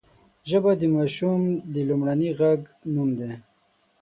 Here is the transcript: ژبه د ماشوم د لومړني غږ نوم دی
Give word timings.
ژبه 0.49 0.71
د 0.81 0.83
ماشوم 0.95 1.41
د 1.73 1.75
لومړني 1.89 2.29
غږ 2.39 2.61
نوم 2.93 3.09
دی 3.19 3.31